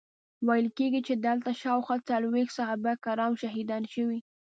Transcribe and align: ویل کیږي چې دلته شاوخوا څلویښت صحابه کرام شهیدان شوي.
ویل 0.47 0.67
کیږي 0.77 1.01
چې 1.07 1.13
دلته 1.27 1.49
شاوخوا 1.61 1.95
څلویښت 2.09 2.55
صحابه 2.57 2.91
کرام 3.05 3.33
شهیدان 3.41 3.83
شوي. 3.93 4.19